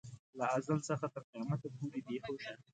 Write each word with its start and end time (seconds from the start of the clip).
له 0.37 0.45
ازل 0.57 0.77
څخه 0.89 1.05
تر 1.13 1.23
قیامته 1.29 1.67
پورې 1.77 1.99
بې 2.05 2.17
هوشه. 2.23 2.53